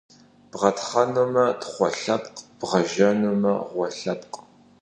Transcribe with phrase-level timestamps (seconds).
[0.51, 4.37] Бгъэтхъуэнумэ, тхъуэ лъэпкъ, бгъэжэнумэ, гъуэ лъэпкъ.